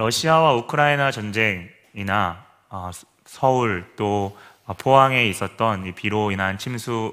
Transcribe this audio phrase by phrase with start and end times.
[0.00, 2.90] 러시아와 우크라이나 전쟁이나 어,
[3.26, 4.34] 서울 또
[4.78, 7.12] 포항에 있었던 이 비로 인한 침수로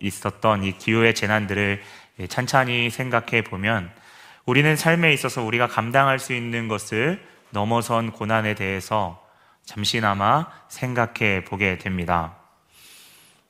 [0.00, 1.82] 있었던 이 기후의 재난들을
[2.28, 3.90] 찬찬히 생각해 보면
[4.46, 9.22] 우리는 삶에 있어서 우리가 감당할 수 있는 것을 넘어선 고난에 대해서
[9.62, 12.34] 잠시나마 생각해 보게 됩니다.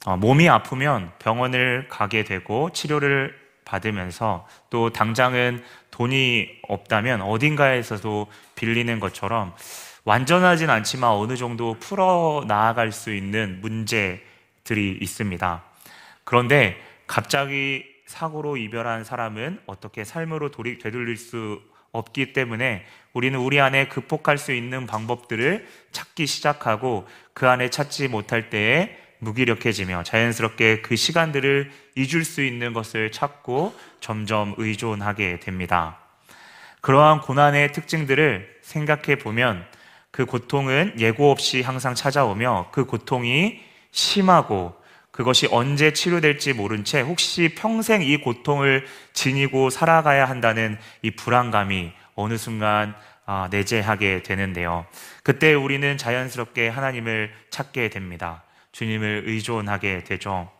[0.06, 9.54] 어, 몸이 아프면 병원을 가게 되고 치료를 받으면서 또 당장은 돈이 없다면 어딘가에서도 빌리는 것처럼
[10.04, 15.62] 완전하진 않지만 어느 정도 풀어 나아갈 수 있는 문제들이 있습니다.
[16.24, 23.88] 그런데 갑자기 사고로 이별한 사람은 어떻게 삶으로 돌이, 되돌릴 수 없기 때문에 우리는 우리 안에
[23.88, 31.70] 극복할 수 있는 방법들을 찾기 시작하고 그 안에 찾지 못할 때에 무기력해지며 자연스럽게 그 시간들을
[31.96, 35.98] 잊을 수 있는 것을 찾고 점점 의존하게 됩니다.
[36.80, 39.64] 그러한 고난의 특징들을 생각해 보면
[40.10, 44.76] 그 고통은 예고 없이 항상 찾아오며 그 고통이 심하고
[45.10, 52.36] 그것이 언제 치료될지 모른 채 혹시 평생 이 고통을 지니고 살아가야 한다는 이 불안감이 어느
[52.36, 52.94] 순간
[53.26, 54.86] 아, 내재하게 되는데요.
[55.24, 58.43] 그때 우리는 자연스럽게 하나님을 찾게 됩니다.
[58.74, 60.50] 주님을 의존하게 되죠.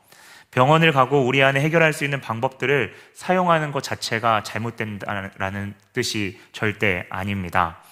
[0.52, 7.82] 병원을 가고 우리 안에 해결할 수 있는 방법들을 사용하는 것 자체가 잘못된다는 뜻이 절대 아닙니다.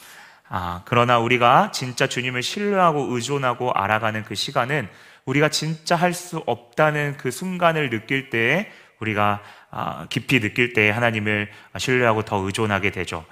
[0.49, 4.89] 아, 그러나 우리가 진짜 주님을 신뢰하고 의존하고 알아가는 그 시간은
[5.25, 8.71] 우리가 진짜 할 수 없다는 그 순간을 느낄 때에
[9.01, 9.43] 우리가
[9.73, 13.25] 아, 깊이 느낄 때에 하나님을 신뢰하고 더 의존하게 되죠.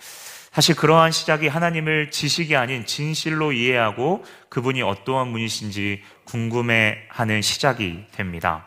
[0.53, 8.67] 사실 그러한 시작이 하나님을 지식이 아닌 진실로 이해하고 그분이 어떠한 분이신지 궁금해하는 시작이 됩니다.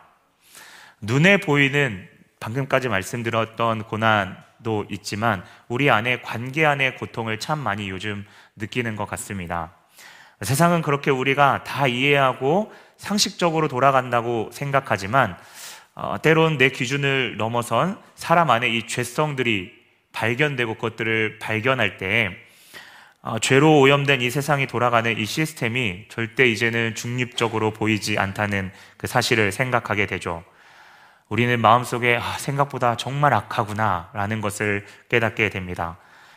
[1.02, 2.08] 눈에 보이는
[2.40, 8.24] 방금까지 말씀드렸던 고난도 있지만 우리 안에 관계 안의 고통을 참 많이 요즘
[8.56, 9.74] 느끼는 것 같습니다.
[10.40, 15.36] 세상은 그렇게 우리가 다 이해하고 상식적으로 돌아간다고 생각하지만
[15.94, 19.83] 어, 때론 내 기준을 넘어선 사람 안에 이 죄성들이
[20.14, 22.34] 발견되고 그것들을 발견할 때
[23.20, 29.50] 어, 죄로 오염된 이 세상이 돌아가는 이 시스템이 절대 이제는 중립적으로 보이지 않다는 그 사실을
[29.50, 30.44] 생각하게 되죠.
[31.28, 35.96] 우리는 마음속에 아, 생각보다 정말 악하구나 라는 것을 깨닫게 됩니다.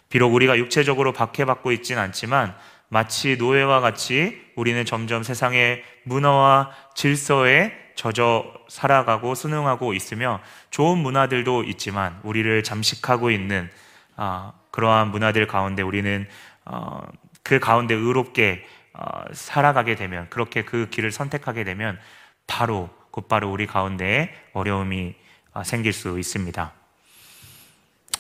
[0.10, 2.56] 비록 우리가 육체적으로 박해받고 있지는 않지만
[2.88, 12.20] 마치 노예와 같이 우리는 점점 세상의 문화와 질서에 젖어 살아가고 순응하고 있으며 좋은 문화들도 있지만
[12.24, 13.70] 우리를 잠식하고 있는
[14.16, 16.28] 어, 그러한 문화들 가운데 우리는
[16.66, 17.02] 어,
[17.44, 22.00] 그 가운데 의롭게 어, 살아가게 되면 그렇게 그 길을 선택하게 되면
[22.46, 25.16] 바로 곧바로 우리 가운데에 어려움이
[25.54, 26.72] 어, 생길 수 있습니다.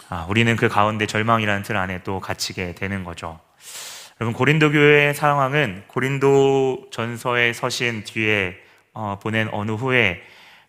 [0.10, 3.40] 아, 우리는 그 가운데 절망이라는 틀 안에 또 갇히게 되는 거죠.
[4.20, 8.67] 여러분 고린도 교회의 상황은 고린도 전서에 서신 뒤에 어,
[9.22, 10.22] 보낸 어느 후에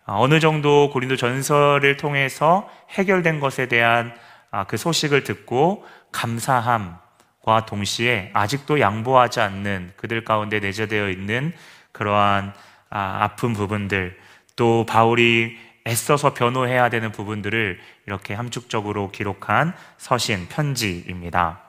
[0.06, 4.14] 어, 어느 정도 고린도 전서를 통해서 해결된 것에 대한
[4.50, 11.52] 아, 그 소식을 듣고 감사함과 동시에 아직도 양보하지 않는 그들 가운데 내재되어 있는
[11.92, 12.54] 그러한
[12.90, 14.18] 아, 아픈 부분들
[14.56, 21.67] 또 바울이 애써서 변호해야 되는 부분들을 이렇게 함축적으로 기록한 서신 편지입니다.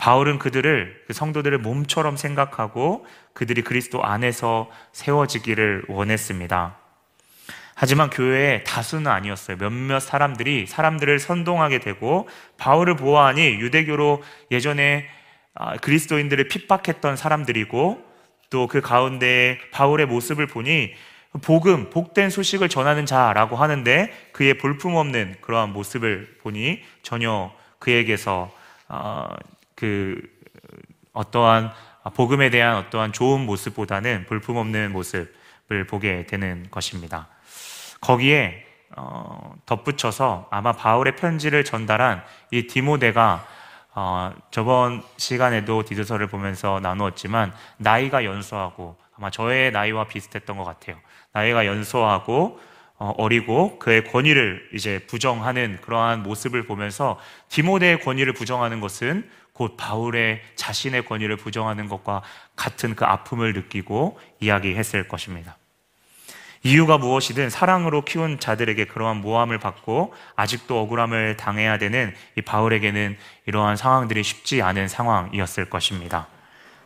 [0.00, 6.76] 바울은 그들을 그 성도들을 몸처럼 생각하고 그들이 그리스도 안에서 세워지기를 원했습니다.
[7.74, 9.58] 하지만 교회의 다수는 아니었어요.
[9.58, 15.06] 몇몇 사람들이 사람들을 선동하게 되고 바울을 보아하니 유대교로 예전에
[15.54, 18.08] 아, 그리스도인들을 핍박했던 사람들이고
[18.48, 20.94] 또 그 가운데 바울의 모습을 보니
[21.42, 28.50] 복음, 복된 소식을 전하는 자라고 하는데 그의 볼품없는 그러한 모습을 보니 전혀 그에게서
[28.88, 29.28] 어,
[29.80, 30.20] 그
[31.14, 31.72] 어떠한
[32.14, 37.28] 복음에 대한 어떠한 좋은 모습보다는 볼품없는 모습을 보게 되는 것입니다.
[38.02, 43.46] 거기에 어, 덧붙여서 아마 바울의 편지를 전달한 이 디모데가
[43.94, 50.96] 어, 저번 시간에도 디도서를 보면서 나누었지만 나이가 연소하고 아마 저의 나이와 비슷했던 것 같아요.
[51.32, 52.60] 나이가 연소하고
[52.98, 57.18] 어, 어리고 그의 권위를 이제 부정하는 그러한 모습을 보면서
[57.48, 59.26] 디모데의 권위를 부정하는 것은
[59.60, 62.22] 곧 바울의 자신의 권위를 부정하는 것과
[62.56, 65.58] 같은 그 아픔을 느끼고 이야기했을 것입니다.
[66.62, 73.76] 이유가 무엇이든 사랑으로 키운 자들에게 그러한 모함을 받고 아직도 억울함을 당해야 되는 이 바울에게는 이러한
[73.76, 76.28] 상황들이 쉽지 않은 상황이었을 것입니다.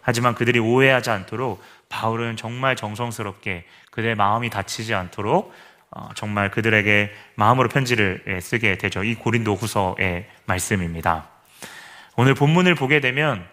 [0.01, 5.55] 하지만 그들이 오해하지 않도록 바울은 정말 정성스럽게 그들의 마음이 다치지 않도록
[5.93, 9.05] 어, 정말 그들에게 마음으로 편지를 예, 쓰게 되죠.
[9.05, 11.34] 이 고린도 후서의 말씀입니다.
[12.17, 13.45] 오늘 본문을 보게 되면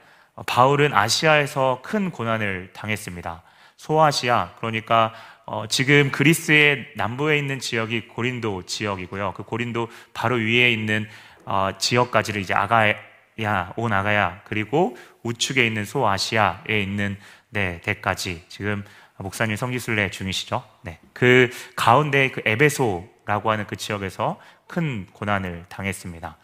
[0.45, 3.41] 바울은 아시아에서 큰 고난을 당했습니다.
[3.77, 5.13] 소아시아, 그러니까
[5.45, 9.33] 어, 지금 그리스의 남부에 있는 지역이 고린도 지역이고요.
[9.35, 11.09] 그 고린도 바로 위에 있는
[11.45, 17.17] 어, 지역까지를 이제 아가야, 온 아가야, 그리고 우측에 있는 소아시아에 있는
[17.49, 18.85] 네, 대까지 지금
[19.17, 20.63] 목사님 성지순례 중이시죠?
[20.83, 20.99] 네.
[21.13, 26.37] 그 가운데 그 에베소라고 하는 그 지역에서 큰 고난을 당했습니다.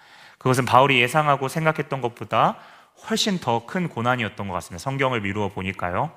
[0.48, 2.56] 그것은 바울이 예상하고 생각했던 것보다
[3.10, 4.82] 훨씬 더 큰 고난이었던 것 같습니다.
[4.82, 6.12] 성경을 미루어 보니까요.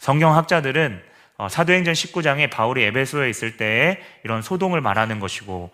[0.00, 1.00] 성경학자들은
[1.36, 5.70] 어, 사도행전 19장에 바울이 에베소에 있을 때 이런 소동을 말하는 것이고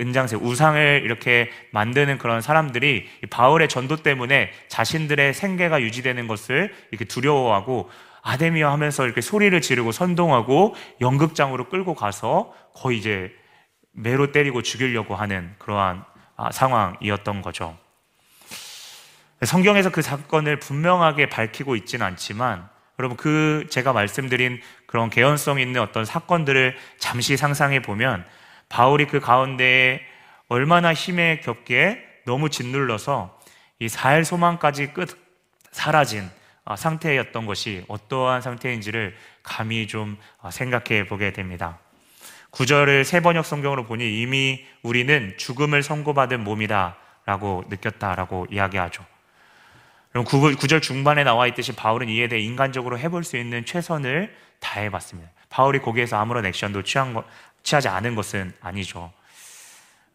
[0.00, 7.88] 은장새 우상을 이렇게 만드는 그런 사람들이 바울의 전도 때문에 자신들의 생계가 유지되는 것을 이렇게 두려워하고
[8.22, 13.32] 아데미어 하면서 이렇게 소리를 지르고 선동하고 연극장으로 끌고 가서 거의 이제
[13.92, 16.17] 매로 때리고 죽이려고 하는 그러한 아,
[16.52, 17.76] 상황이었던 거죠.
[19.42, 22.68] 성경에서 그 사건을 분명하게 밝히고 있지는 않지만
[22.98, 28.24] 여러분 그 제가 말씀드린 그런 개연성 있는 어떤 사건들을 잠시 상상해 보면
[28.68, 30.00] 바울이 그 가운데에
[30.48, 33.38] 얼마나 힘에 겹게 너무 짓눌러서
[33.78, 35.16] 이살 소망까지 끝
[35.70, 36.28] 사라진
[36.64, 41.78] 아, 상태였던 것이 어떠한 상태인지를 감히 좀 아, 생각해 보게 됩니다.
[42.58, 49.04] 구절을 세 번역 성경으로 보니 이미 우리는 죽음을 선고받은 몸이다 라고 느꼈다라고 이야기하죠.
[50.10, 55.30] 그럼 구절 중반에 나와 있듯이 바울은 이에 대해 인간적으로 해볼 수 있는 최선을 다해봤습니다.
[55.50, 57.22] 바울이 거기에서 아무런 액션도 취한 거,
[57.62, 59.12] 취하지 않은 것은 아니죠.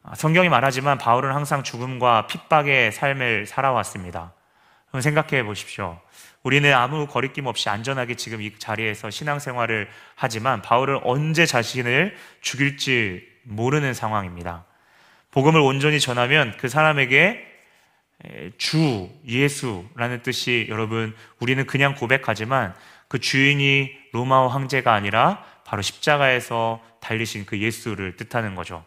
[0.03, 4.33] 아, 성경이 말하지만 바울은 항상 죽음과 핍박의 삶을 살아왔습니다.
[4.93, 5.99] 그럼 생각해 보십시오.
[6.43, 13.95] 우리는 아무 거리낌 없이 안전하게 지금 이 자리에서 신앙생활을 하지만 바울은 언제 자신을 죽일지 모르는
[13.95, 14.65] 상황입니다.
[15.31, 17.43] 복음을 온전히 전하면 그 사람에게
[18.59, 22.75] 주 예수라는 뜻이 여러분 우리는 그냥 고백하지만
[23.07, 28.85] 그 주인이 로마어 황제가 아니라 바로 십자가에서 달리신 그 예수를 뜻하는 거죠.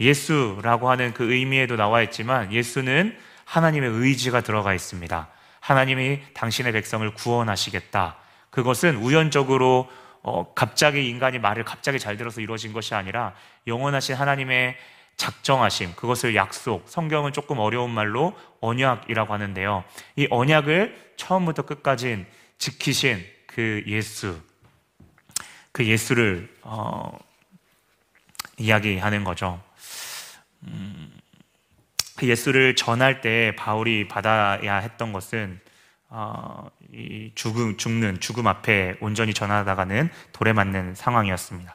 [0.00, 3.14] 예수라고 하는 그 의미에도 나와 있지만 예수는
[3.48, 5.28] 하나님의 의지가 들어가 있습니다.
[5.60, 8.16] 하나님이 당신의 백성을 구원하시겠다.
[8.50, 9.88] 그것은 우연적으로
[10.22, 13.34] 어, 갑자기 인간이 말을 갑자기 잘 들어서 이루어진 것이 아니라
[13.66, 14.76] 영원하신 하나님의
[15.16, 19.82] 작정하심, 그것을 약속, 성경은 조금 어려운 말로 언약이라고 하는데요.
[20.16, 22.26] 이 언약을 처음부터 끝까지
[22.58, 24.38] 지키신 그 예수,
[25.72, 27.18] 그 예수를 어,
[28.58, 29.60] 이야기하는 거죠.
[30.64, 31.07] 음, 그
[32.26, 35.60] 예수를 전할 때 바울이 받아야 했던 것은
[36.10, 41.74] 어, 이 죽음, 죽는 죽음 앞에 온전히 전하다가는 돌에 맞는 상황이었습니다.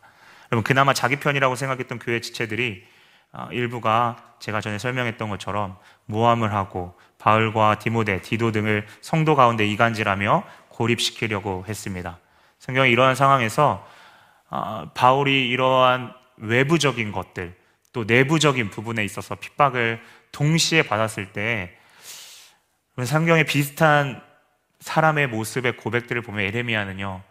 [0.52, 2.84] 여러분 그나마 자기 편이라고 생각했던 교회 지체들이
[3.32, 10.44] 어, 일부가 제가 전에 설명했던 것처럼 모함을 하고 바울과 디모데, 디도 등을 성도 가운데 이간질하며
[10.70, 12.20] 고립시키려고 했습니다.
[12.60, 13.86] 성경이 이러한 상황에서
[14.50, 17.56] 어, 바울이 이러한 외부적인 것들
[17.92, 20.02] 또 내부적인 부분에 있어서 핍박을
[20.34, 21.78] 동시에 받았을 때
[23.06, 24.22] 성경에 비슷한
[24.82, 27.22] 사람의 모습의 고백들을 보면 에레미야는요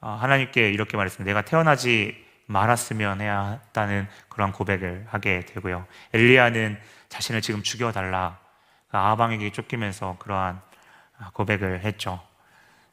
[0.00, 1.30] 어, 하나님께 이렇게 말했습니다.
[1.30, 5.86] 내가 태어나지 말았으면 해야 했다는 그런 고백을 하게 되고요.
[6.12, 8.38] 엘리야는 자신을 지금 죽여달라.
[8.90, 10.60] 아방에게 쫓기면서 그러한
[11.32, 12.20] 고백을 했죠.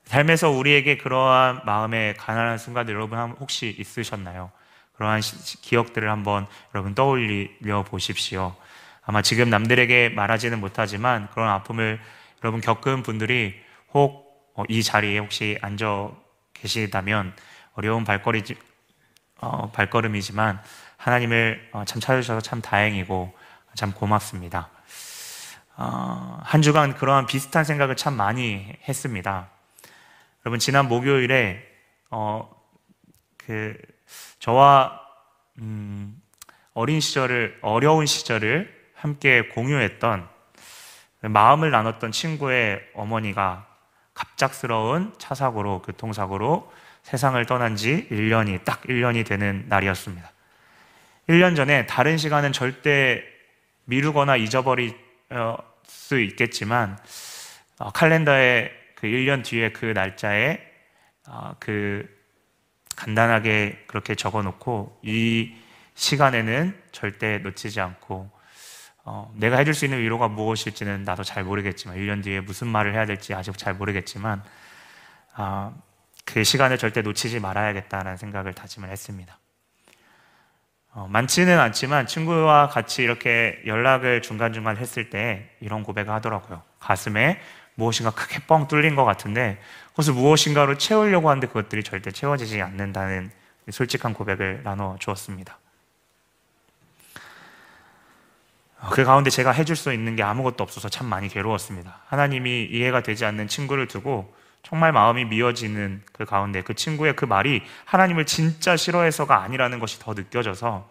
[0.06, 4.52] 삶에서 우리에게 그러한 마음의 가난한 순간들 여러분 혹시 있으셨나요?
[4.94, 5.22] 그러한
[5.62, 8.56] 기억들을 한번 여러분 떠올려 보십시오.
[9.06, 12.00] 아마 지금 남들에게 말하지는 못하지만 그런 아픔을
[12.44, 13.56] 여러분 겪은 분들이
[13.94, 16.12] 혹이 어, 자리에 혹시 앉아
[16.54, 17.34] 계시다면
[17.74, 18.44] 어려운 발걸이
[19.42, 20.62] 어, 발걸음이지만
[20.98, 23.34] 하나님을 어, 참 찾으셔서 참 다행이고
[23.76, 24.70] 참 고맙습니다.
[25.76, 29.50] 어, 한 주간 그러한 비슷한 생각을 참 많이 했습니다.
[30.46, 31.62] 여러분 지난 목요일에
[32.10, 32.50] 어,
[33.38, 33.76] 그
[34.40, 35.02] 저와
[35.60, 36.22] 음,
[36.74, 40.30] 어린 시절을 어려운 시절을 함께 공유했던
[41.24, 43.68] 마음을 나눴던 친구의 어머니가
[44.14, 50.32] 갑작스러운 차 사고로 교통사고로 세상을 떠난 지 1년이 딱 1년이 되는 날이었습니다.
[51.28, 53.22] 1년 전에 다른 시간은 절대
[53.84, 54.98] 미루거나 잊어버릴
[55.86, 56.98] 수 있겠지만
[57.80, 60.62] 어, 칼렌더에 그 1년 뒤에 그 날짜에
[61.28, 62.08] 어, 그
[62.96, 65.54] 간단하게 그렇게 적어 놓고 이
[65.94, 68.43] 시간에는 절대 놓치지 않고
[69.06, 73.06] 어, 내가 해줄 수 있는 위로가 무엇일지는 나도 잘 모르겠지만 1년 뒤에 무슨 말을 해야
[73.06, 74.42] 될지 아직 잘 모르겠지만
[75.36, 75.76] 어,
[76.26, 79.38] 그 시간을 절대 놓치지 말아야겠다는 생각을 다짐을 했습니다.
[80.94, 86.62] 어, 많지는 않지만 친구와 같이 이렇게 연락을 중간중간 했을 때 이런 고백을 하더라고요.
[86.80, 87.42] 가슴에
[87.76, 93.32] 무엇인가 크게 뻥 뚫린 것 같은데 그것을 무엇인가로 채우려고 하는데 그것들이 절대 채워지지 않는다는
[93.70, 95.58] 솔직한 고백을 나눠 주었습니다.
[98.92, 102.00] 그 가운데 제가 해줄 수 있는 게 아무것도 없어서 참 많이 괴로웠습니다.
[102.08, 107.62] 하나님이 이해가 되지 않는 친구를 두고 정말 마음이 미어지는 그 가운데 그 친구의 그 말이
[107.86, 110.90] 하나님을 진짜 싫어해서가 아니라는 것이 더 느껴져서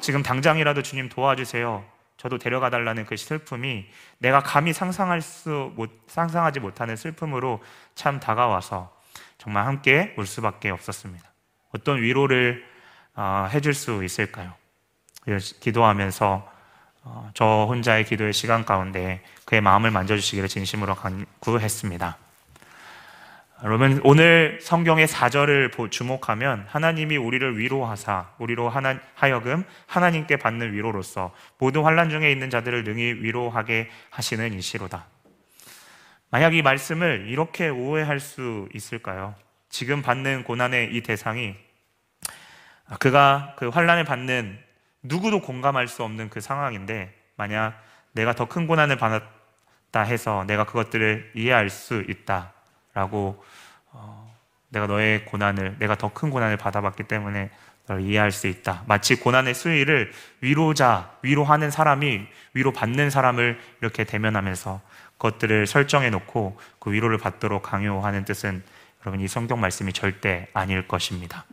[0.00, 1.84] 지금 당장이라도 주님 도와주세요.
[2.18, 3.86] 저도 데려가 달라는 그 슬픔이
[4.18, 7.62] 내가 감히 상상할 수 못, 상상하지 못하는 슬픔으로
[7.94, 8.94] 참 다가와서
[9.38, 11.24] 정말 함께 울 수밖에 없었습니다.
[11.74, 12.64] 어떤 위로를
[13.14, 14.54] 어, 해줄 수 있을까요?
[15.60, 16.55] 기도하면서 어,
[17.34, 20.96] 저 혼자의 기도의 시간 가운데 그의 마음을 만져주시기를 진심으로
[21.40, 22.16] 구했습니다.
[23.64, 31.82] 여러분 오늘 성경의 4절을 주목하면 하나님이 우리를 위로하사 우리로 하나, 하여금 하나님께 받는 위로로서 모든
[31.82, 35.06] 환란 중에 있는 자들을 능히 위로하게 하시는 이시로다.
[36.30, 39.34] 만약 이 말씀을 이렇게 오해할 수 있을까요?
[39.70, 41.54] 지금 받는 고난의 이 대상이
[42.98, 44.65] 그가 그 환란을 받는
[45.08, 47.80] 누구도 공감할 수 없는 그 상황인데 만약
[48.12, 53.44] 내가 더 큰 고난을 받았다 해서 내가 그것들을 이해할 수 있다라고
[53.92, 54.34] 어,
[54.68, 57.50] 내가 너의 고난을 내가 더 큰 고난을 받아봤기 때문에
[57.86, 58.82] 너를 이해할 수 있다.
[58.86, 64.80] 마치 고난의 수위를 위로자, 위로하는 사람이 위로 받는 사람을 이렇게 대면하면서
[65.12, 68.62] 그것들을 설정해 놓고 그 위로를 받도록 강요하는 뜻은
[69.02, 71.44] 여러분 이 성경 말씀이 절대 아닐 것입니다.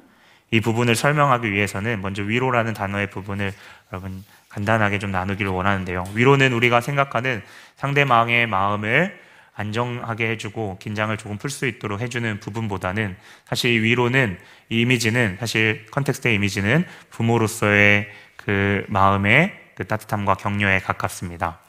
[0.54, 3.52] 이 부분을 설명하기 위해서는 먼저 위로라는 단어의 부분을
[3.92, 6.04] 여러분 간단하게 좀 나누기를 원하는데요.
[6.14, 7.42] 위로는 우리가 생각하는
[7.78, 9.20] 상대방의 마음을
[9.56, 14.38] 안정하게 해주고 긴장을 조금 풀 수 있도록 해주는 부분보다는 사실 이 위로는
[14.70, 21.62] 이 이미지는 사실 context의 이미지는 부모로서의 그 마음의 그 따뜻함과 격려에 가깝습니다.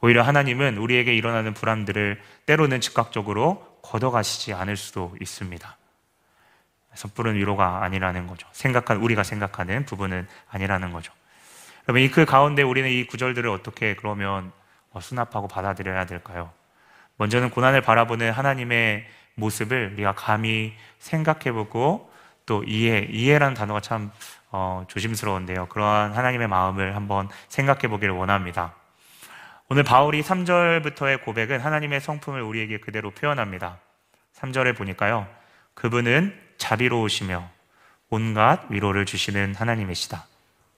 [0.00, 5.76] 오히려 하나님은 우리에게 일어나는 불안들을 때로는 즉각적으로 걷어가시지 않을 수도 있습니다.
[6.94, 8.46] 섣부른 위로가 아니라는 거죠.
[8.52, 11.12] 생각한 우리가 생각하는 부분은 아니라는 거죠.
[11.88, 14.52] 여러분 그 가운데 우리는 이 구절들을 어떻게 그러면
[14.90, 16.52] 어, 수납하고 받아들여야 될까요?
[17.16, 22.10] 먼저는 고난을 바라보는 하나님의 모습을 우리가 감히 생각해보고
[22.46, 24.10] 또 이해, 이해라는 단어가 참
[24.50, 25.66] 어, 조심스러운데요.
[25.66, 28.74] 그러한 하나님의 마음을 한번 생각해 보기를 원합니다.
[29.68, 33.78] 오늘 바울이 3절부터의 고백은 하나님의 성품을 우리에게 그대로 표현합니다.
[34.34, 35.26] 3절에 보니까요.
[35.74, 37.50] 그분은 자비로우시며
[38.08, 40.24] 온갖 위로를 주시는 하나님이시다.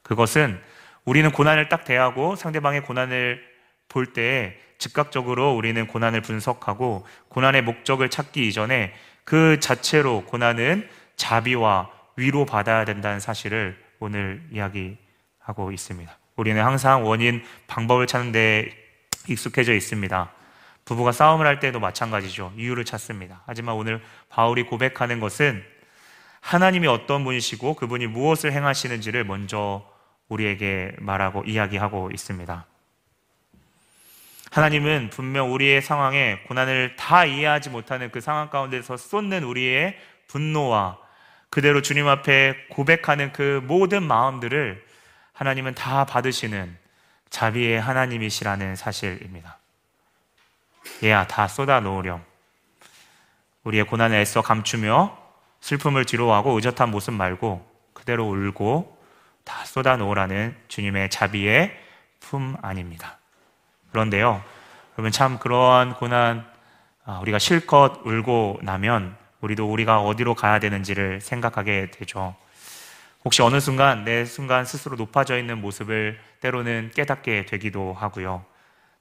[0.02, 0.58] 그것은
[1.04, 3.44] 우리는 고난을 딱 대하고 상대방의 고난을
[3.90, 12.46] 볼 때에 즉각적으로 우리는 고난을 분석하고 고난의 목적을 찾기 이전에 그 자체로 고난은 자비와 위로
[12.46, 16.18] 받아야 된다는 사실을 오늘 이야기하고 있습니다.
[16.36, 18.70] 우리는 항상 원인, 방법을 찾는 데
[19.28, 20.32] 익숙해져 있습니다.
[20.86, 22.52] 부부가 싸움을 할 때도 마찬가지죠.
[22.56, 23.42] 이유를 찾습니다.
[23.46, 25.73] 하지만 오늘 바울이 고백하는 것은
[26.44, 29.82] 하나님이 어떤 분이시고 그분이 무엇을 행하시는지를 먼저
[30.28, 32.66] 우리에게 말하고 이야기하고 있습니다.
[34.50, 39.98] 하나님은 분명 우리의 상황에 고난을 다 이해하지 못하는 그 상황 가운데서 쏟는 우리의
[40.28, 40.98] 분노와
[41.48, 44.84] 그대로 주님 앞에 고백하는 그 모든 마음들을
[45.32, 46.76] 하나님은 다 받으시는
[47.30, 49.58] 자비의 하나님이시라는 사실입니다.
[51.02, 52.22] 얘야, 다 쏟아 놓으렴.
[53.64, 55.23] 우리의 고난을 애써 감추며
[55.64, 58.98] 슬픔을 뒤로하고 의젓한 모습 말고 그대로 울고
[59.44, 61.74] 다 쏟아 놓으라는 주님의 자비의
[62.20, 63.18] 품 아닙니다.
[63.90, 64.42] 그런데요,
[64.92, 66.44] 그러면 참 그러한 고난
[67.06, 72.34] 아, 우리가 실컷 울고 나면 우리도 우리가 어디로 가야 되는지를 생각하게 되죠.
[73.24, 78.44] 혹시 어느 순간 내 순간 스스로 높아져 있는 모습을 때로는 깨닫게 되기도 하고요.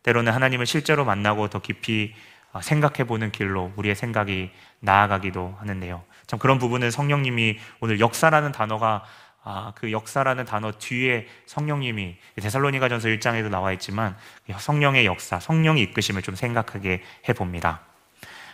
[0.03, 6.03] 때로는 하나님을 실제로 만나고 더 깊이 아, 생각해 보는 길로 우리의 생각이 나아가기도 하는데요.
[6.27, 9.03] 참 그런 부분은 성령님이 오늘 역사라는 단어가
[9.45, 14.15] 아, 그 역사라는 단어 뒤에 성령님이 데살로니가 전서 1장에도 나와 있지만
[14.57, 17.81] 성령의 역사, 성령이 이끄심을 좀 생각하게 해 봅니다.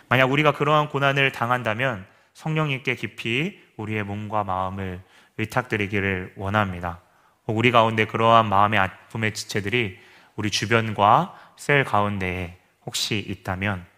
[0.08, 5.00] 만약 우리가 그러한 고난을 당한다면 성령님께 깊이 우리의 몸과 마음을
[5.38, 7.00] 의탁드리기를 원합니다.
[7.46, 9.98] 우리 가운데 그러한 마음의 아픔의 지체들이
[10.34, 13.89] 우리 주변과 셀 가운데에 혹시 있다면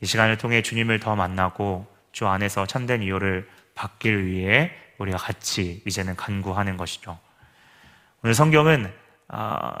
[0.00, 6.16] 이 시간을 통해 주님을 더 만나고 주 안에서 참된 이유를 받길 위해 우리가 같이 이제는
[6.16, 7.18] 간구하는 것이죠.
[8.22, 8.92] 오늘 성경은
[9.28, 9.74] 아,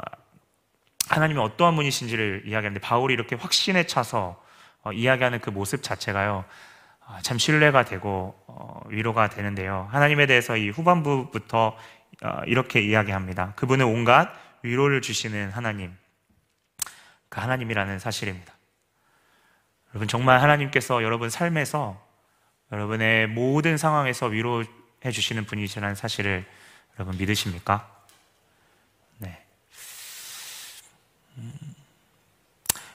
[1.08, 4.42] 하나님이 어떠한 분이신지를 이야기하는데 바울이 이렇게 확신에 차서
[4.82, 6.44] 어, 이야기하는 그 모습 자체가요
[7.06, 9.88] 아, 참 신뢰가 되고 어, 위로가 되는데요.
[9.90, 11.76] 하나님에 대해서 이 후반부부터
[12.22, 13.54] 어, 이렇게 이야기합니다.
[13.56, 14.32] 그분은 온갖
[14.62, 15.96] 위로를 주시는 하나님,
[17.28, 18.57] 그 하나님이라는 사실입니다.
[19.92, 22.00] 여러분 정말 하나님께서 여러분 삶에서
[22.72, 24.66] 여러분의 모든 상황에서 위로해
[25.10, 26.44] 주시는 분이시라는 사실을
[26.98, 27.88] 여러분 믿으십니까?
[29.18, 29.42] 네.
[31.38, 31.52] 음,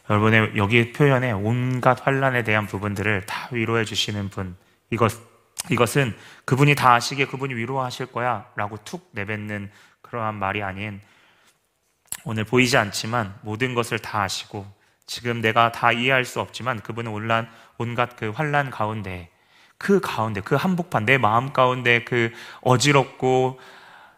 [0.09, 4.55] 여러분의 여기 표현에 온갖 환란에 대한 부분들을 다 위로해 주시는 분
[4.89, 5.13] 이것
[5.71, 9.71] 이것은 그분이 다 아시게 그분이 위로하실 거야라고 툭 내뱉는
[10.01, 11.01] 그러한 말이 아닌
[12.25, 14.67] 오늘 보이지 않지만 모든 것을 다 아시고
[15.13, 19.29] 지금 내가 다 이해할 수 없지만 그분은 온란, 온갖 그 환란 가운데
[19.77, 23.59] 그 가운데 그 한복판 내 마음 가운데 그 어지럽고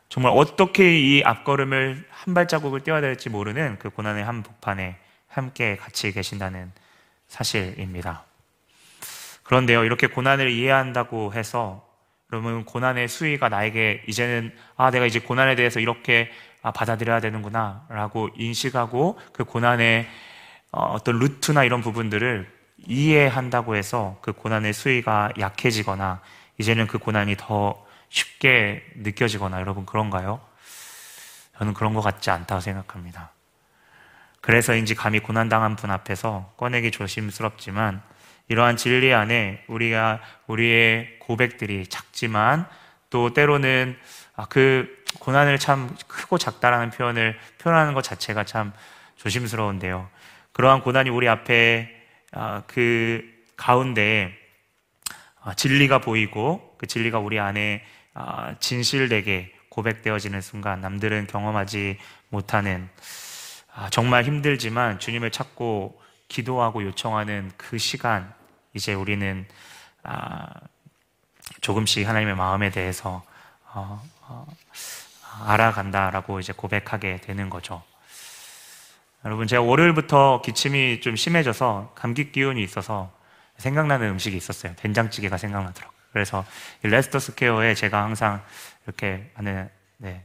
[0.08, 4.96] 정말 어떻게 이 앞걸음을 한 발자국을 떼어야 될지 모르는 그 고난의 한복판에
[5.28, 6.72] 함께 같이 계신다는
[7.28, 8.24] 사실입니다.
[9.44, 11.86] 그런데요, 이렇게 고난을 이해한다고 해서
[12.32, 19.20] 여러분 고난의 수위가 나에게 이제는 아 내가 이제 고난에 대해서 이렇게 아, 받아들여야 되는구나라고 인식하고
[19.34, 20.08] 그 고난의
[20.76, 22.52] 어, 어떤 루트나 이런 부분들을
[22.86, 26.20] 이해한다고 해서 그 고난의 수위가 약해지거나
[26.58, 30.42] 이제는 그 고난이 더 쉽게 느껴지거나 여러분 그런가요?
[31.58, 33.32] 저는 그런 것 같지 않다고 생각합니다.
[34.42, 38.02] 그래서인지 감히 고난당한 분 앞에서 꺼내기 조심스럽지만
[38.50, 42.68] 이러한 진리 안에 우리가 우리의 고백들이 작지만
[43.10, 43.98] 또 때로는
[44.36, 48.74] 아, 그 고난을 참 크고 작다라는 표현을 표현하는 것 자체가 참
[49.16, 50.10] 조심스러운데요.
[50.56, 51.94] 그러한 고난이 우리 앞에
[52.32, 54.34] 아, 그 가운데
[55.42, 57.84] 아, 진리가 보이고 그 진리가 우리 안에
[58.62, 61.98] 진실되게 고백되어지는 순간 남들은 경험하지
[62.30, 62.88] 못하는
[63.92, 68.34] 정말 힘들지만 주님을 찾고 기도하고 요청하는 그 시간
[68.74, 69.46] 이제 우리는
[71.60, 73.26] 조금씩 하나님의 마음에 대해서
[73.74, 74.48] 어, 어,
[75.44, 77.84] 알아간다라고 이제 고백하게 되는 거죠.
[79.26, 83.12] 여러분, 제가 월요일부터 기침이 좀 심해져서 감기 기운이 있어서
[83.58, 84.74] 생각나는 음식이 있었어요.
[84.76, 85.98] 된장찌개가 생각나더라고요.
[86.14, 86.46] 그래서
[86.84, 88.44] 레스터 스퀘어에 제가 항상
[88.86, 90.24] 이렇게 하는, 네,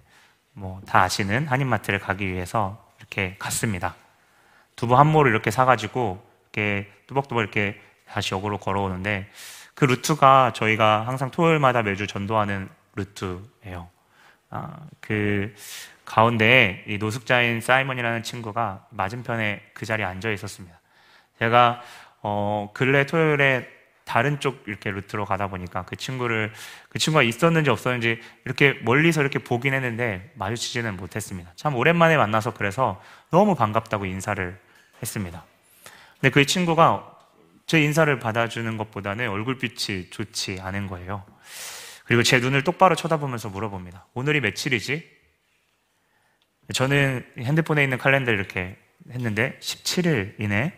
[0.53, 3.95] 뭐, 다 아시는 한인마트를 가기 위해서 이렇게 갔습니다.
[4.77, 6.23] 두부 한 모를 이렇게 사가지고,
[6.53, 9.31] 이렇게 뚜벅뚜벅 이렇게 다시 역으로 걸어오는데,
[9.75, 13.89] 그 루트가 저희가 항상 토요일마다 매주 전도하는 루트예요.
[14.51, 15.55] 아, 그
[16.05, 20.79] 가운데 이 노숙자인 사이먼이라는 친구가 맞은편에 그 자리에 앉아 있었습니다.
[21.39, 21.81] 제가
[22.23, 23.69] 어, 근래 토요일에
[24.05, 26.53] 다른 쪽 이렇게 루트로 가다 보니까 그 친구를
[26.89, 31.53] 그 친구가 있었는지 없었는지 이렇게 멀리서 이렇게 보긴 했는데 마주치지는 못했습니다.
[31.55, 34.59] 참 오랜만에 만나서 그래서 너무 반갑다고 인사를
[35.01, 35.45] 했습니다.
[36.21, 37.19] 근데 그 친구가
[37.67, 41.25] 제 인사를 받아주는 것보다는 얼굴빛이 좋지 않은 거예요.
[42.11, 44.07] 그리고 제 눈을 똑바로 쳐다보면서 물어봅니다.
[44.15, 45.09] 오늘이 며칠이지?
[46.75, 48.77] 저는 핸드폰에 있는 칼렌더를 이렇게
[49.13, 50.73] 했는데 17일이네.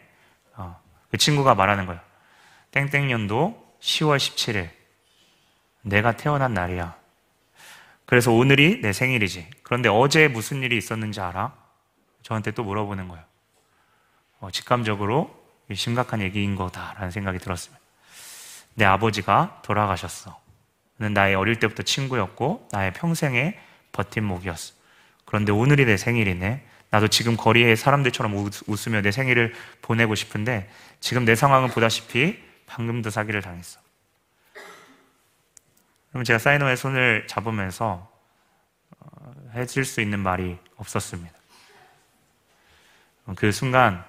[0.57, 0.79] 어,
[1.11, 1.99] 그 친구가 말하는 거예요.
[2.73, 4.69] 땡땡년도 10월 17일.
[5.81, 6.99] 내가 태어난 날이야.
[8.05, 9.49] 그래서 오늘이 내 생일이지.
[9.63, 11.57] 그런데 어제 무슨 일이 있었는지 알아?
[12.23, 13.25] 저한테 또 물어보는 거예요.
[14.41, 15.35] 어, 직감적으로
[15.73, 17.83] 심각한 얘기인 거다라는 생각이 들었습니다.
[18.75, 20.42] 내 아버지가 돌아가셨어.
[21.09, 23.59] 나의 어릴 때부터 친구였고 나의 평생의
[23.93, 24.75] 버팀목이었어.
[25.25, 26.67] 그런데 오늘이 내 생일이네.
[26.91, 33.11] 나도 지금 거리에 사람들처럼 웃 으며 내 생일을 보내고 싶은데 지금 내 상황은 보다시피 방금도
[33.11, 33.81] 사기를 당했어.
[36.11, 38.11] 그럼 제가 사이노의 손을 잡으면서
[39.01, 41.33] 어, 해줄 수 있는 말이 없었습니다.
[43.37, 44.05] 그 순간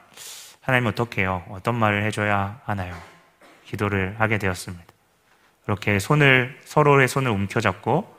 [0.60, 1.46] 하나님 어떻게 해요?
[1.50, 3.00] 어떤 말을 해줘야 하나요?
[3.66, 4.93] 기도를 하게 되었습니다.
[5.68, 8.18] 이렇게 손을 서로의 손을 움켜잡고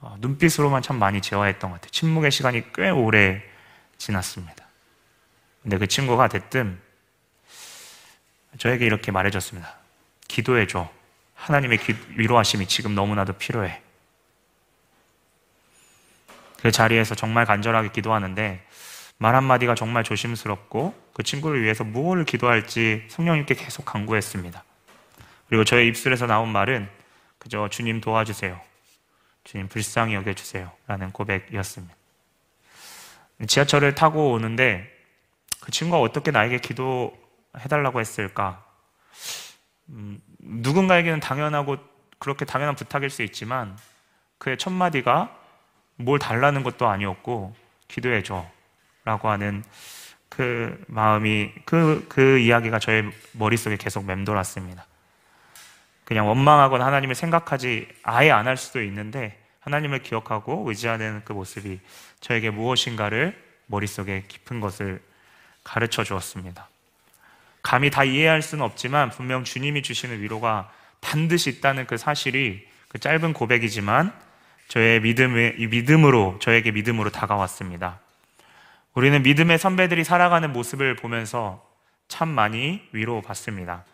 [0.00, 1.90] 어, 눈빛으로만 참 많이 재화했던 것 같아요.
[1.90, 3.42] 침묵의 시간이 꽤 오래
[3.98, 4.64] 지났습니다.
[5.62, 6.80] 근데 그 친구가 대뜸
[8.58, 9.76] 저에게 이렇게 말해줬습니다.
[10.26, 10.88] 기도해줘.
[11.34, 13.82] 하나님의 기, 위로하심이 지금 너무나도 필요해.
[16.62, 18.66] 그 자리에서 정말 간절하게 기도하는데
[19.18, 24.64] 말 한마디가 정말 조심스럽고 그 친구를 위해서 무엇을 기도할지 성령님께 계속 강구했습니다.
[25.50, 26.88] 그리고 저의 입술에서 나온 말은
[27.40, 28.60] 그저 주님 도와주세요.
[29.42, 30.70] 주님 불쌍히 여겨주세요.
[30.86, 31.92] 라는 고백이었습니다.
[33.48, 34.88] 지하철을 타고 오는데
[35.60, 38.64] 그 친구가 어떻게 나에게 기도해달라고 했을까?
[39.88, 41.78] 음, 누군가에게는 당연하고
[42.20, 43.76] 그렇게 당연한 부탁일 수 있지만
[44.38, 45.36] 그의 첫 마디가
[45.96, 47.56] 뭘 달라는 것도 아니었고
[47.88, 48.48] 기도해줘
[49.04, 49.64] 라고 하는
[50.28, 54.86] 그 마음이 그, 그 이야기가 저의 머릿속에 계속 맴돌았습니다.
[56.10, 61.78] 그냥 원망하거나 하나님을 생각하지 아예 안 할 수도 있는데 하나님을 기억하고 의지하는 그 모습이
[62.18, 65.00] 저에게 무엇인가를 머릿속에 깊은 것을
[65.62, 66.68] 가르쳐 주었습니다.
[67.62, 73.32] 감히 다 이해할 수는 없지만 분명 주님이 주시는 위로가 반드시 있다는 그 사실이 그 짧은
[73.32, 74.12] 고백이지만
[74.66, 78.00] 저의 믿음의 이 믿음으로 저에게 믿음으로 다가왔습니다.
[78.94, 81.64] 우리는 믿음의 선배들이 살아가는 모습을 보면서
[82.08, 83.84] 참 많이 위로받습니다.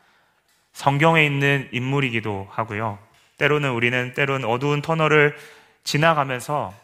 [0.76, 2.98] 성경에 있는 인물이기도 하고요.
[3.38, 5.34] 때로는 우리는 때로는 어두운 터널을
[5.84, 6.74] 지나가면서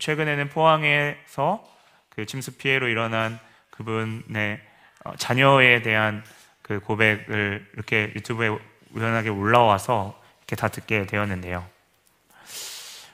[0.00, 1.64] 최근에는 포항에서
[2.08, 3.38] 그 침수 피해로 일어난
[3.70, 4.60] 그분의
[5.04, 6.24] 어, 자녀에 대한
[6.62, 8.50] 그 고백을 이렇게 유튜브에
[8.94, 11.64] 우연하게 올라와서 이렇게 다 듣게 되었는데요.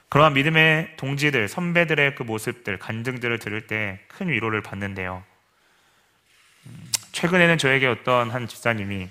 [0.08, 5.22] 그러한 믿음의 동지들, 선배들의 그 모습들, 간증들을 들을 때 큰 위로를 받는데요.
[6.66, 9.10] 음, 최근에는 저에게 어떤 한 집사님이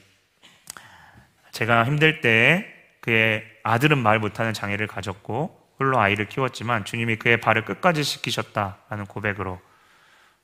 [1.53, 2.67] 제가 힘들 때
[2.99, 9.61] 그의 아들은 말 못하는 장애를 가졌고 홀로 아이를 키웠지만 주님이 그의 발을 끝까지 지키셨다라는 고백으로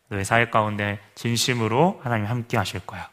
[0.07, 3.09] 너의 사회 가운데 진심으로 하나님 함께 하실 거야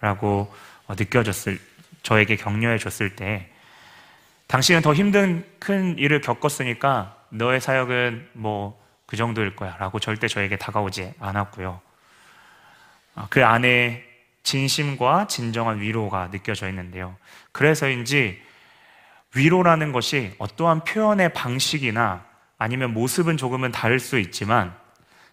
[0.00, 0.54] 라고
[0.88, 1.58] 느껴졌을
[2.04, 3.50] 저에게 격려해 줬을 때
[4.46, 10.56] 당신은 더 힘든 큰 일을 겪었으니까 너의 사역은 뭐 그 정도일 거야 라고 절대 저에게
[10.56, 11.80] 다가오지 않았고요.
[13.14, 14.04] 아, 그 안에
[14.48, 17.16] 진심과 진정한 위로가 느껴져 있는데요.
[17.52, 18.40] 그래서인지
[19.36, 22.24] 위로라는 것이 어떠한 표현의 방식이나
[22.56, 24.74] 아니면 모습은 조금은 다를 수 있지만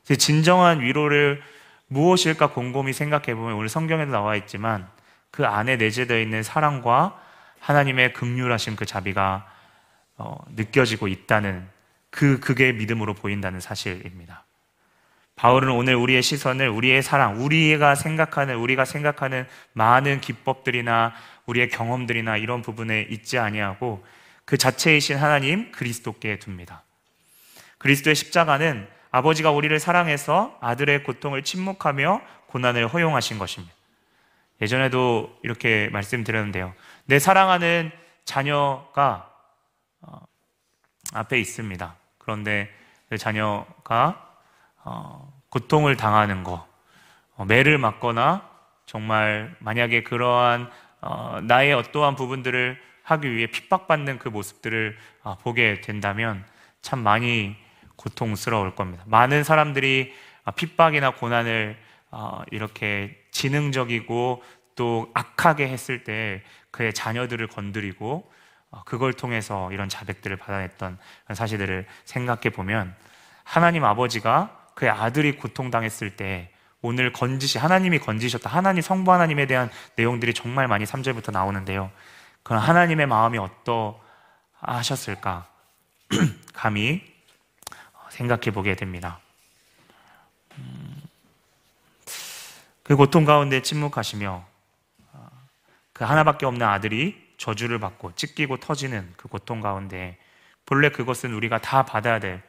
[0.03, 1.41] 진정한 위로를
[1.87, 4.85] 무엇일까 곰곰이 생각해 보면 오늘 성경에도 나와 있지만
[5.31, 7.17] 그 안에 내재되어 있는 사랑과
[7.61, 9.47] 하나님의 극률하신 그 자비가
[10.17, 11.65] 어, 느껴지고 있다는
[12.09, 14.43] 그 그게 믿음으로 보인다는 사실입니다.
[15.35, 21.13] 바울은 오늘 우리의 시선을 우리의 사랑, 우리가 생각하는 우리가 생각하는 많은 기법들이나
[21.45, 24.05] 우리의 경험들이나 이런 부분에 있지 아니하고
[24.45, 26.83] 그 자체이신 하나님 그리스도께 둡니다.
[27.79, 33.73] 그리스도의 십자가는 아버지가 우리를 사랑해서 아들의 고통을 침묵하며 고난을 허용하신 것입니다.
[34.61, 36.73] 예전에도 이렇게 말씀드렸는데요.
[37.05, 37.91] 내 사랑하는
[38.23, 39.29] 자녀가
[40.01, 40.19] 어,
[41.13, 41.95] 앞에 있습니다.
[42.17, 42.73] 그런데
[43.09, 44.24] 그 자녀가 어,
[45.49, 46.67] 고통을 당하는 거,
[47.35, 48.49] 어, 매를 맞거나
[48.85, 50.69] 정말 만약에 그러한
[51.43, 54.97] 나의 어떠한 부분들을 하기 위해 핍박받는 그 모습들을
[55.41, 56.45] 보게 된다면
[56.81, 57.55] 참 많이
[57.95, 59.03] 고통스러울 겁니다.
[59.07, 60.13] 많은 사람들이
[60.55, 61.77] 핍박이나 고난을
[62.51, 64.43] 이렇게 지능적이고
[64.75, 68.29] 또 악하게 했을 때 그의 자녀들을 건드리고
[68.71, 70.97] 어, 그걸 통해서 이런 자백들을 받아냈던
[71.33, 72.93] 사실들을 생각해 보면
[73.43, 80.35] 하나님 아버지가 그의 아들이 고통당했을 때 오늘 건지시 하나님이 건지셨다 하나님 성부 하나님에 대한 내용들이
[80.35, 81.89] 정말 많이 3절부터 나오는데요.
[82.43, 83.39] 그럼 하나님의 마음이
[84.59, 85.47] 어떠하셨을까
[86.53, 87.01] 감히
[88.09, 89.19] 생각해 보게 됩니다.
[90.57, 91.01] 음,
[92.83, 94.45] 그 고통 가운데 침묵하시며
[95.91, 100.17] 그 하나밖에 없는 아들이 저주를 받고 찢기고 터지는 그 고통 가운데
[100.65, 102.43] 본래 그것은 우리가 다 받아야 될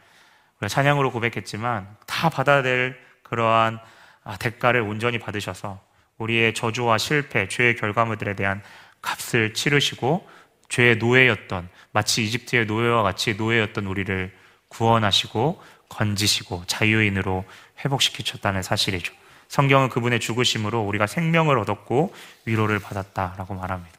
[0.59, 3.79] 우리가 찬양으로 고백했지만 다 받아야 될 그러한
[4.25, 5.81] 아, 대가를 온전히 받으셔서
[6.19, 8.63] 우리의 저주와 실패, 죄의 결과물들에 대한
[9.03, 10.29] 값을 치르시고
[10.69, 14.35] 죄의 노예였던 마치 이집트의 노예와 같이 노예였던 우리를
[14.69, 17.45] 구원하시고 건지시고 자유인으로
[17.85, 19.15] 회복시키셨다는 사실이죠.
[19.49, 22.15] 성경은 그분의 죽으심으로 우리가 생명을 얻었고
[22.47, 23.97] 위로를 받았다라고 말합니다.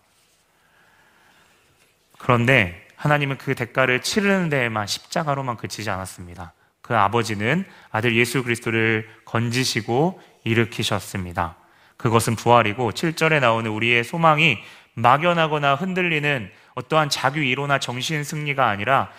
[2.17, 6.53] 그런데 하나님은 그 대가를 치르는 데에만 십자가로만 그치지 않았습니다.
[6.81, 11.55] 그 아버지는 아들 예수 그리스도를 건지시고 일으키셨습니다.
[11.97, 14.57] 그것은 부활이고 7절에 나오는 우리의 소망이
[14.95, 19.10] 막연하거나 흔들리는 어떠한 자기 위로나 정신 승리가 아니라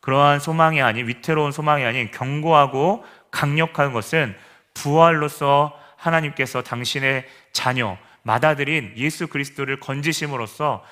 [0.00, 4.36] 그러한 소망이 아닌 위태로운 소망이 아닌 견고하고 강력한 것은
[4.72, 10.84] 부활로서 하나님께서 당신의 자녀, 맏아들인 예수 그리스도를 건지심으로써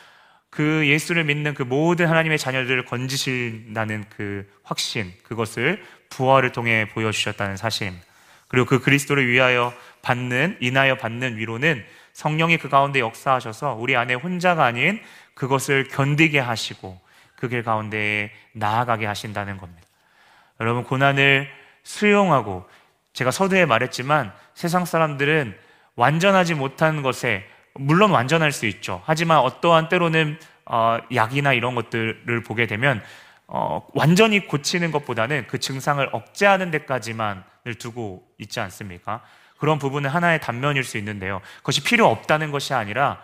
[0.55, 7.93] 그 예수를 믿는 그 모든 하나님의 자녀들을 건지신다는 그 확신, 그것을 부활을 통해 보여주셨다는 사실.
[8.47, 14.64] 그리고 그 그리스도를 위하여 받는, 인하여 받는 위로는 성령이 그 가운데 역사하셔서 우리 안에 혼자가
[14.64, 15.01] 아닌
[15.35, 17.01] 그것을 견디게 하시고
[17.35, 19.83] 그 길 가운데에 나아가게 하신다는 겁니다.
[20.61, 21.51] 여러분, 고난을
[21.83, 22.64] 수용하고
[23.12, 25.59] 제가 서두에 말했지만 세상 사람들은
[25.97, 29.02] 완전하지 못한 것에 물론 완전할 수 있죠.
[29.04, 33.02] 하지만 어떠한 때로는 어, 약이나 이런 것들을 보게 되면
[33.46, 39.20] 어, 완전히 고치는 것보다는 그 증상을 억제하는 데까지만을 두고 있지 않습니까?
[39.58, 41.40] 그런 부분은 하나의 단면일 수 있는데요.
[41.58, 43.20] 그것이 필요 없다는 것이 아니라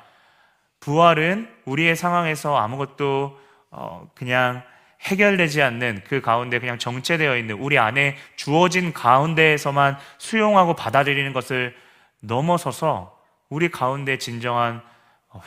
[0.81, 3.39] 부활은 우리의 상황에서 아무것도
[3.71, 4.63] 어, 그냥
[5.03, 11.75] 해결되지 않는 그 가운데 그냥 정체되어 있는 우리 안에 주어진 가운데에서만 수용하고 받아들이는 것을
[12.21, 13.20] 넘어서서
[13.51, 14.81] 우리 가운데 진정한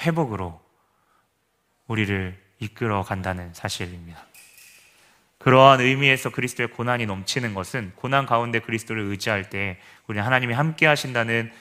[0.01, 0.61] 회복으로
[1.87, 4.23] 우리를 이끌어 간다는 사실입니다.
[5.39, 11.51] 그러한 의미에서 그리스도의 고난이 넘치는 것은 고난 가운데 그리스도를 의지할 때 우리는 하나님이 함께 하신다는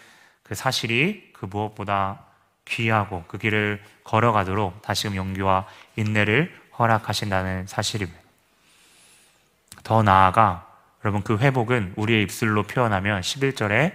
[0.43, 2.25] 그 사실이 그 무엇보다
[2.65, 8.21] 귀하고 그 길을 걸어가도록 다시금 용기와 인내를 허락하신다는 사실입니다.
[9.83, 10.69] 더 나아가
[11.05, 13.93] 여러분 그 회복은 우리의 입술로 표현하면 11절에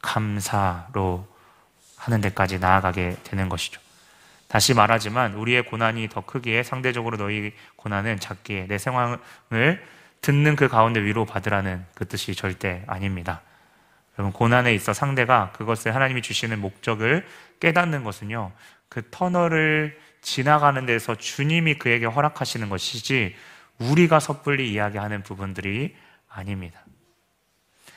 [0.00, 1.28] 감사로
[2.06, 3.80] 하는 데까지 나아가게 되는 것이죠.
[4.46, 9.82] 다시 말하지만 우리의 고난이 더 크기에 상대적으로 너희 고난은 작기에 내 상황을
[10.20, 13.42] 듣는 그 가운데 위로 받으라는 그 뜻이 절대 아닙니다.
[14.18, 17.26] 여러분 고난에 있어 상대가 그것을 하나님이 주시는 목적을
[17.58, 18.52] 깨닫는 것은요.
[18.88, 23.34] 그 터널을 지나가는 데서 주님이 그에게 허락하시는 것이지
[23.78, 25.96] 우리가 섣불리 이야기하는 부분들이
[26.28, 26.84] 아닙니다.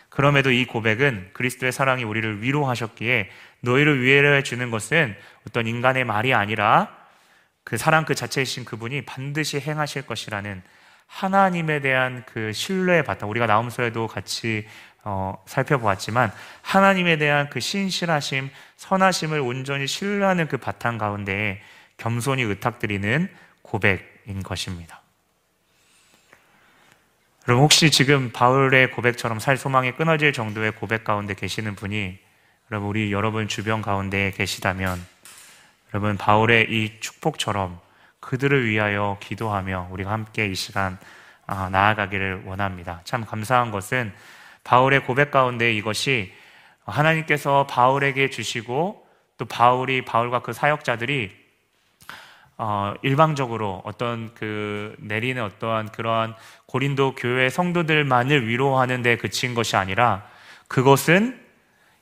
[0.10, 3.30] 그럼에도 이 고백은 그리스도의 사랑이 우리를 위로하셨기에
[3.62, 5.16] 너희를 위로해 주는 것은
[5.48, 6.96] 어떤 인간의 말이 아니라
[7.64, 10.62] 그 사랑 그 자체이신 그분이 반드시 행하실 것이라는
[11.06, 14.68] 하나님에 대한 그 신뢰의 바탕 우리가 나움서에도 같이
[15.04, 21.62] 어, 살펴보았지만 하나님에 대한 그 신실하심, 선하심을 온전히 신뢰하는 그 바탕 가운데
[21.98, 23.30] 겸손히 의탁드리는
[23.62, 24.99] 고백인 것입니다.
[27.48, 32.20] 여러분 혹시 지금 바울의 고백처럼 살 소망이 끊어질 정도의 고백 가운데 계시는 분이
[32.70, 35.04] 여러분 우리 여러분 주변 가운데 계시다면
[35.94, 37.80] 여러분 바울의 이 축복처럼
[38.20, 41.00] 그들을 위하여 기도하며 우리가 함께 이 시간
[41.48, 43.02] 아, 나아가기를 원합니다.
[43.06, 44.14] 참 감사한 것은
[44.66, 46.34] 바울의 고백 가운데 이것이
[46.86, 51.40] 하나님께서 바울에게 주시고 또 바울이 바울과 그 사역자들이
[52.62, 56.36] 어, 일방적으로 어떤 그 내리는 어떠한 그러한
[56.70, 60.28] 고린도 교회 성도들만을 위로하는 데 그친 것이 아니라
[60.68, 61.40] 그것은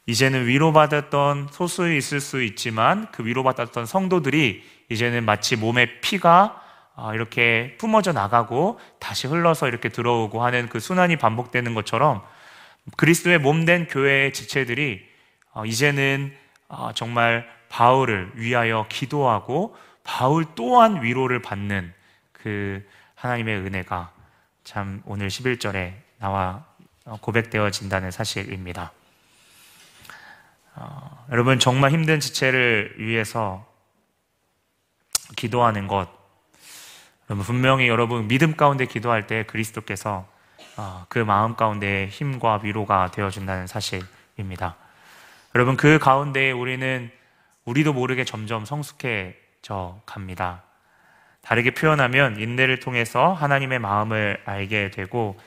[0.07, 6.61] 이제는 위로받았던 소수 있을 수 있지만 그 위로받았던 성도들이 이제는 마치 몸에 피가
[6.95, 12.21] 어, 이렇게 뿜어져 나가고 다시 흘러서 이렇게 들어오고 하는 그 순환이 반복되는 것처럼
[12.97, 15.01] 그리스도의 몸된 교회의 지체들이
[15.53, 16.35] 어, 이제는
[16.67, 21.93] 어, 정말 바울을 위하여 기도하고 바울 또한 위로를 받는
[22.33, 24.16] 그 하나님의 은혜가
[24.67, 26.65] 참 오늘 11절에 나와
[27.21, 28.91] 고백되어진다는 사실입니다.
[30.75, 33.65] 어, 여러분 정말 힘든 지체를 위해서
[35.37, 36.09] 기도하는 것
[37.29, 40.27] 여러분 분명히 여러분 믿음 가운데 기도할 때 그리스도께서
[40.75, 44.75] 어, 그 마음 가운데 힘과 위로가 되어준다는 사실입니다.
[45.55, 47.09] 여러분 그 가운데 우리는
[47.63, 50.66] 우리도 모르게 점점 성숙해져 갑니다.
[51.47, 55.39] 다르게 표현하면 인내를 통해서 하나님의 마음을 알게 되고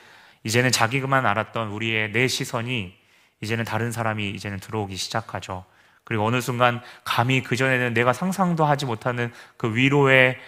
[0.43, 2.97] 이제는 자기 그만 알았던 우리의 내 시선이
[3.41, 5.63] 이제는 다른 사람이 이제는 들어오기 시작하죠.
[6.03, 10.39] 그리고 어느 순간 감히 그전에는 내가 상상도 하지 못하는 그 위로의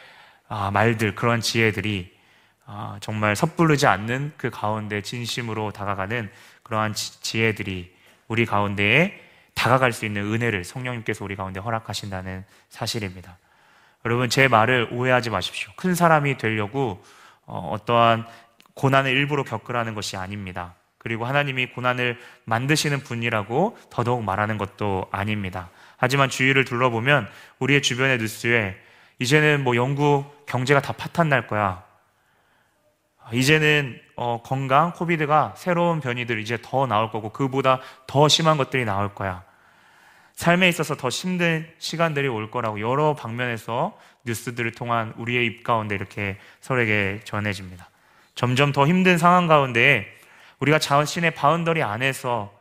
[0.47, 2.11] 아, 말들, 그런 지혜들이
[2.65, 6.31] 아, 정말 섣부르지 않는 그 가운데 진심으로 다가가는
[6.63, 7.95] 그러한 지혜들이
[8.27, 9.21] 우리 가운데에
[9.53, 13.37] 다가갈 수 있는 은혜를 성령님께서 우리 가운데 허락하신다는 사실입니다.
[14.05, 15.71] 여러분, 제 말을 오해하지 마십시오.
[15.75, 17.03] 큰 사람이 되려고
[17.45, 18.25] 어, 어떠한
[18.75, 20.75] 고난을 일부러 겪으라는 것이 아닙니다.
[20.97, 25.69] 그리고 하나님이 고난을 만드시는 분이라고 더더욱 말하는 것도 아닙니다.
[25.97, 27.27] 하지만 주위를 둘러보면
[27.59, 28.75] 우리의 주변의 뉴스에
[29.19, 31.83] 이제는 뭐 영국 경제가 다 파탄 날 거야.
[33.31, 39.13] 이제는 어, 건강, Covid가 새로운 변이들 이제 더 나올 거고 그보다 더 심한 것들이 나올
[39.13, 39.43] 거야.
[40.35, 46.37] 삶에 있어서 더 힘든 시간들이 올 거라고 여러 방면에서 뉴스들을 통한 우리의 입 가운데 이렇게
[46.61, 47.89] 서로에게 전해집니다.
[48.35, 50.07] 점점 더 힘든 상황 가운데
[50.59, 52.53] 우리가 자신의 boundary 안에서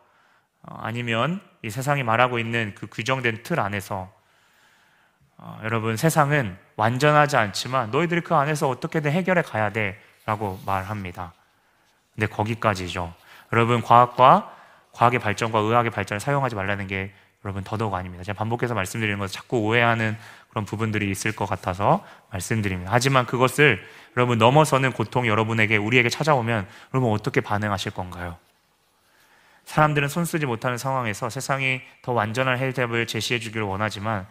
[0.62, 4.12] 어, 아니면 이 세상이 말하고 있는 그 규정된 틀 안에서
[5.38, 11.32] 어, 여러분 세상은 완전하지 않지만 너희들이 그 안에서 어떻게든 해결해 가야 돼 라고 말합니다.
[12.14, 13.14] 근데 거기까지죠.
[13.52, 14.54] 여러분 과학과
[14.92, 17.12] 과학의 발전과 의학의 발전을 사용하지 말라는 게
[17.44, 18.22] 여러분 더더욱 아닙니다.
[18.22, 20.16] 제가 반복해서 말씀드리는 것은 자꾸 오해하는
[20.50, 22.90] 그런 부분들이 있을 것 같아서 말씀드립니다.
[22.92, 23.82] 하지만 그것을
[24.16, 28.36] 여러분 넘어서는 고통이 여러분에게 우리에게 찾아오면 여러분 어떻게 반응하실 건가요?
[29.64, 34.26] 사람들은 손쓰지 못하는 상황에서 세상이 더 완전한 해답을 제시해 주기를 원하지만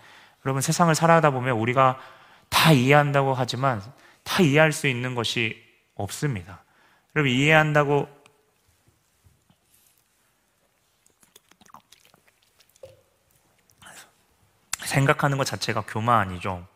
[0.46, 2.00] 여러분 세상을 살아가다 보면 우리가
[2.50, 3.82] 다 이해한다고 하지만
[4.24, 5.62] 다 이해할 수 있는 것이
[5.96, 6.64] 없습니다.
[7.16, 8.08] 여러분 이해한다고
[14.92, 16.68] 생각하는 것 자체가 교만이죠.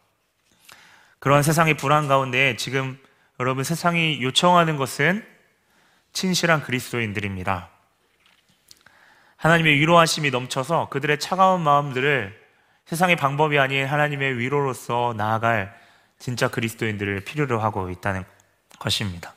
[1.19, 2.97] 그런 세상의 불안 가운데 지금
[3.39, 5.25] 여러분 세상이 요청하는 것은
[6.13, 7.69] 친실한 그리스도인들입니다.
[9.35, 12.45] 하나님의 위로하심이 넘쳐서 그들의 차가운 마음들을
[12.85, 15.75] 세상의 방법이 아닌 하나님의 위로로서 나아갈
[16.17, 18.23] 진짜 그리스도인들을 필요로 하고 있다는
[18.79, 19.33] 것입니다.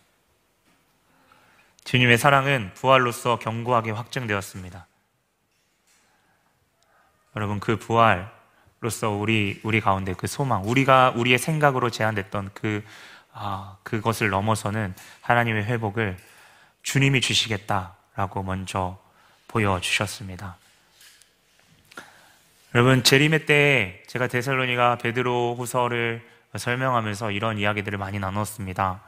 [1.85, 4.87] 주님의 사랑은 부활로서 견고하게 확증되었습니다.
[7.35, 8.38] 여러분 그 부활
[8.81, 12.85] 로서 우리 우리 가운데 그 소망, 우리가 우리의 생각으로 제한됐던 그
[13.33, 16.17] 아, 그것을 넘어서는 하나님의 회복을
[16.83, 18.99] 주님이 주시겠다라고 먼저
[19.49, 20.57] 보여 주셨습니다.
[22.75, 29.03] 여러분 재림의 때 제가 데살로니가 베드로 후서를 설명하면서 이런 이야기들을 많이 나눴습니다.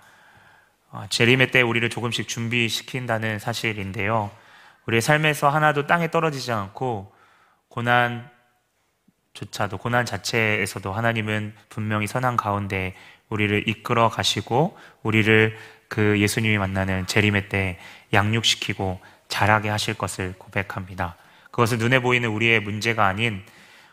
[0.93, 4.31] 아, 재림의 때 우리를 조금씩 준비시킨다는 사실인데요.
[4.87, 7.13] 우리의 삶에서 하나도 땅에 떨어지지 않고
[7.69, 8.29] 고난
[9.41, 12.95] 조차도 고난 자체에서도 하나님은 분명히 선한 가운데
[13.31, 15.57] 우리를 이끌어 가시고 우리를
[15.89, 17.79] 그 예수님이 만나는 재림의 때
[18.13, 21.17] 양육시키고 자라게 하실 것을 고백합니다.
[21.53, 23.43] 그것은 눈에 보이는 우리의 문제가 아닌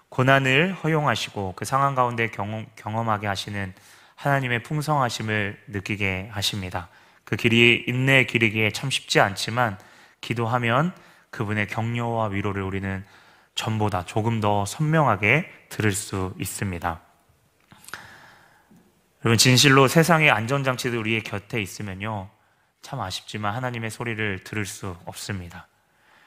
[0.10, 3.74] 고난을 허용하시고 그 상황 가운데 경험, 경험하게 하시는
[4.16, 6.90] 하나님의 풍성하심을 느끼게 하십니다.
[7.24, 9.78] 그 길이 인내 길이기에 참 쉽지 않지만
[10.20, 10.92] 기도하면
[11.30, 13.06] 그분의 격려와 위로를 우리는
[13.58, 17.02] 전보다 조금 더 선명하게 들을 수 있습니다.
[19.26, 22.30] 여러분 진실로 세상의 안전장치들 우리의 곁에 있으면요
[22.82, 25.68] 참 아쉽지만 하나님의 소리를 들을 수 없습니다.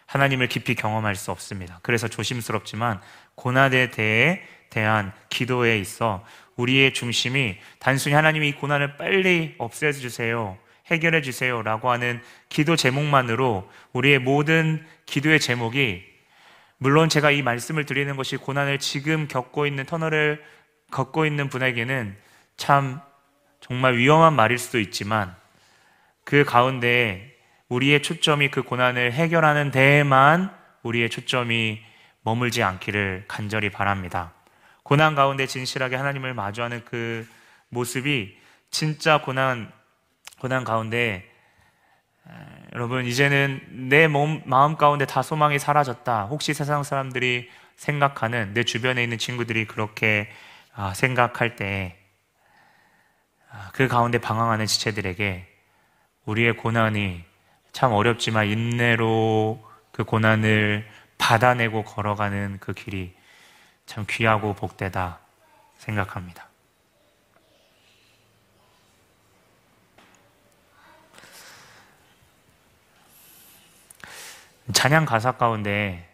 [0.07, 1.79] 하나님을 깊이 경험할 수 없습니다.
[1.83, 3.01] 그래서 조심스럽지만
[3.37, 6.25] 고난에 대해 대한 기도에 있어
[6.57, 10.59] 우리의 중심이 단순히 하나님이 이 고난을 빨리 없애주세요.
[10.87, 16.10] 해결해 주세요 라고 하는 기도 제목만으로 우리의 모든 기도의 제목이
[16.83, 20.43] 물론 제가 이 말씀을 드리는 것이 고난을 지금 겪고 있는 터널을
[20.91, 22.17] 걷고 있는 분에게는
[22.57, 23.03] 참
[23.61, 25.37] 정말 위험한 말일 수도 있지만
[26.25, 27.37] 그 가운데
[27.69, 30.51] 우리의 초점이 그 고난을 해결하는 데에만
[30.83, 31.83] 우리의 초점이
[32.23, 34.33] 머물지 않기를 간절히 바랍니다.
[34.83, 37.29] 고난 가운데 진실하게 하나님을 마주하는 그
[37.69, 38.39] 모습이
[38.71, 39.71] 진짜 고난
[40.39, 41.30] 고난 가운데
[42.75, 46.27] 여러분 이제는 내 몸, 마음 가운데 다 소망이 사라졌다.
[46.27, 50.31] 혹시 세상 사람들이 생각하는 내 주변에 있는 친구들이 그렇게
[50.75, 51.95] 아, 생각할 때그
[53.51, 55.47] 아, 가운데 방황하는 지체들에게
[56.27, 57.25] 우리의 고난이
[57.73, 60.89] 참 어렵지만 인내로 그 고난을
[61.19, 63.15] 받아내고 걸어가는 그 길이
[63.87, 65.19] 참 귀하고 복되다
[65.79, 66.50] 생각합니다.
[74.73, 76.09] 찬양 가사 가운데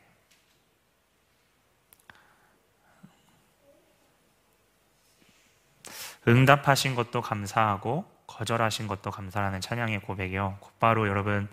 [6.29, 10.59] 응답하신 것도 감사하고 거절하신 것도 감사라는 찬양의 고백이요.
[10.61, 11.49] 곧바로 여러분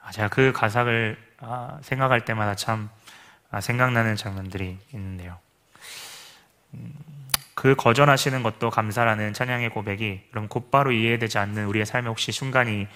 [0.00, 2.88] 아, 제가 그 가사를 아, 생각할 때마다 참
[3.50, 5.38] 아, 생각나는 장면들이 있는데요.
[6.74, 6.94] 음,
[7.54, 12.88] 그 거절하시는 것도 감사라는 찬양의 고백이 그럼 곧바로 이해되지 않는 우리의 삶에 혹시 순간이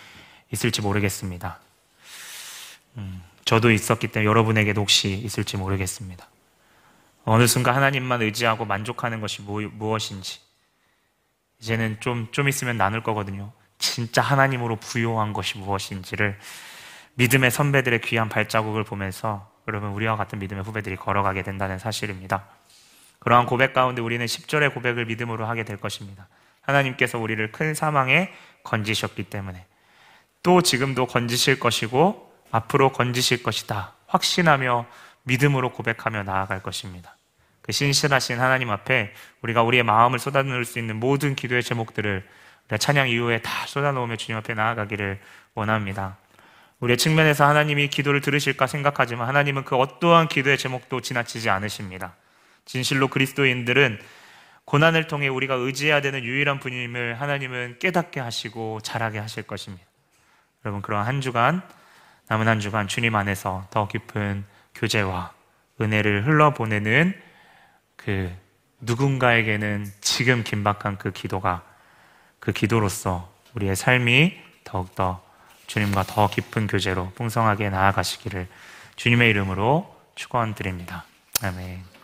[0.50, 1.61] 있을지 모르겠습니다.
[2.96, 6.26] 음, 저도 있었기 때문에 여러분에게도 혹시 있을지 모르겠습니다.
[7.24, 10.40] 어느 순간 하나님만 의지하고 만족하는 것이 무엇인지
[11.61, 13.52] 이제는 좀, 좀 있으면 나눌 거거든요.
[13.78, 16.38] 진짜 하나님으로 부요한 것이 무엇인지를
[17.14, 22.46] 믿음의 선배들의 귀한 발자국을 보면서 여러분 우리와 같은 믿음의 후배들이 걸어가게 된다는 사실입니다.
[23.18, 26.28] 그러한 고백 가운데 우리는 10절의 고백을 믿음으로 하게 될 것입니다.
[26.61, 28.32] 하나님께서 우리를 큰 사망에
[28.62, 29.64] 건지셨기 때문에
[30.42, 33.92] 또 지금도 건지실 것이고 앞으로 건지실 것이다.
[34.06, 34.87] 확신하며
[35.24, 37.16] 믿음으로 고백하며 나아갈 것입니다.
[37.62, 42.26] 그 신실하신 하나님 앞에 우리가 우리의 마음을 쏟아놓을 수 있는 모든 기도의 제목들을
[42.78, 45.20] 찬양 이후에 다 쏟아놓으며 주님 앞에 나아가기를
[45.54, 46.16] 원합니다.
[46.80, 52.14] 우리의 측면에서 하나님이 기도를 들으실까 생각하지만 하나님은 그 어떠한 기도의 제목도 지나치지 않으십니다.
[52.64, 53.98] 진실로 그리스도인들은
[54.64, 59.85] 고난을 통해 우리가 의지해야 되는 유일한 분임을 하나님은 깨닫게 하시고 잘하게 하실 것입니다.
[60.64, 61.62] 여러분 그런 한 주간
[62.29, 65.33] 남은 한 주간 주님 안에서 더 깊은 교제와
[65.81, 67.14] 은혜를 흘러보내는
[67.96, 68.33] 그
[68.81, 71.62] 누군가에게는 지금 긴박한 그 기도가
[72.40, 75.24] 그 기도로서 우리의 삶이 더욱더
[75.66, 78.46] 주님과 더 깊은 교제로 풍성하게 나아가시기를
[78.96, 81.04] 주님의 이름으로 축원드립니다.
[81.42, 81.96] 아멘.